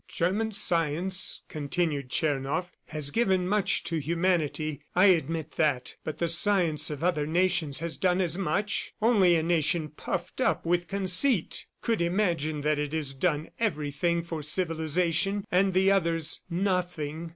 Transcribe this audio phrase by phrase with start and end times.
[0.07, 6.89] "German science," continued Tchernoff, "has given much to humanity, I admit that; but the science
[6.89, 8.95] of other nations has done as much.
[8.99, 14.41] Only a nation puffed up with conceit could imagine that it has done everything for
[14.41, 17.29] civilization, and the others nothing.